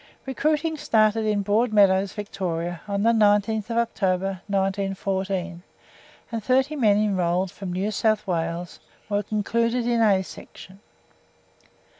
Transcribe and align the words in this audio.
Recruiting 0.25 0.77
started 0.77 1.27
in 1.27 1.43
Broadmeadows, 1.43 2.13
Victoria, 2.15 2.81
on 2.87 3.03
the 3.03 3.11
19th 3.11 3.69
October, 3.69 4.41
1914, 4.47 5.61
and 6.31 6.43
thirty 6.43 6.75
men 6.75 6.97
enrolled 6.97 7.51
from 7.51 7.71
New 7.71 7.91
South 7.91 8.25
Wales 8.25 8.79
were 9.09 9.23
included 9.29 9.85
in 9.85 10.01
A 10.01 10.23
Section. 10.23 10.79